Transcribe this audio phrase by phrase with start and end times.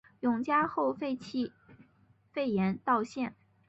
[0.21, 1.15] 永嘉后废
[2.49, 3.35] 严道县。